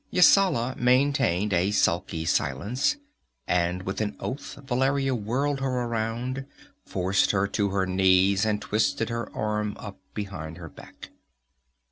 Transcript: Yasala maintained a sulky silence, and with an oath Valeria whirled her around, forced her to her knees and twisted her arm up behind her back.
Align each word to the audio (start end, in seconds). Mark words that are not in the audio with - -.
Yasala 0.11 0.75
maintained 0.77 1.53
a 1.53 1.69
sulky 1.69 2.25
silence, 2.25 2.95
and 3.45 3.83
with 3.83 4.01
an 4.01 4.15
oath 4.19 4.55
Valeria 4.65 5.13
whirled 5.13 5.59
her 5.59 5.81
around, 5.83 6.43
forced 6.83 7.29
her 7.29 7.45
to 7.45 7.69
her 7.69 7.85
knees 7.85 8.43
and 8.43 8.63
twisted 8.63 9.09
her 9.09 9.31
arm 9.35 9.77
up 9.79 9.99
behind 10.15 10.57
her 10.57 10.69
back. 10.69 11.11